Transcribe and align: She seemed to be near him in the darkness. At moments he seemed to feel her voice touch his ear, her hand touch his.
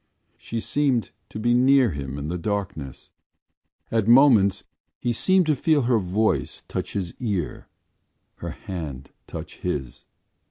She 0.35 0.59
seemed 0.59 1.11
to 1.29 1.37
be 1.37 1.53
near 1.53 1.91
him 1.91 2.17
in 2.17 2.27
the 2.27 2.39
darkness. 2.39 3.11
At 3.91 4.07
moments 4.07 4.63
he 4.97 5.13
seemed 5.13 5.45
to 5.45 5.55
feel 5.55 5.83
her 5.83 5.99
voice 5.99 6.63
touch 6.67 6.93
his 6.93 7.13
ear, 7.19 7.67
her 8.37 8.49
hand 8.49 9.11
touch 9.27 9.57
his. 9.59 10.05